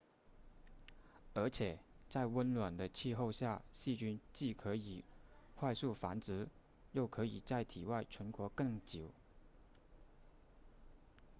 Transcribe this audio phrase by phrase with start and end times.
[1.35, 1.77] 而且
[2.09, 5.03] 在温暖的气候下细菌既可以
[5.55, 6.47] 快速繁殖
[6.93, 9.11] 又可以在体外存活更久